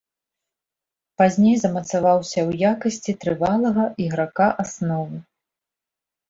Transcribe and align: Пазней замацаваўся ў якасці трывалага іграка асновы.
Пазней 1.21 1.55
замацаваўся 1.63 2.39
ў 2.47 2.71
якасці 2.77 3.11
трывалага 3.25 3.83
іграка 4.07 4.47
асновы. 4.65 5.17